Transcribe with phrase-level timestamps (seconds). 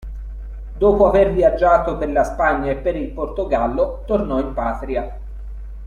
[0.79, 5.19] Dopo aver viaggiato per la Spagna e per il Portogallo, tornò in patria.